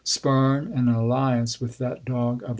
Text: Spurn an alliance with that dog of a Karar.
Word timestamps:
Spurn 0.03 0.73
an 0.73 0.87
alliance 0.87 1.61
with 1.61 1.77
that 1.77 2.03
dog 2.05 2.37
of 2.37 2.39
a 2.41 2.41
Karar. 2.41 2.49